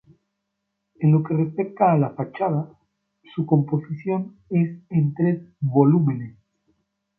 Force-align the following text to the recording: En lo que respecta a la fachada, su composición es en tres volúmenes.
En 0.99 1.11
lo 1.11 1.21
que 1.21 1.35
respecta 1.35 1.91
a 1.93 1.97
la 1.99 2.09
fachada, 2.09 2.71
su 3.35 3.45
composición 3.45 4.35
es 4.49 4.81
en 4.89 5.13
tres 5.13 5.43
volúmenes. 5.59 6.39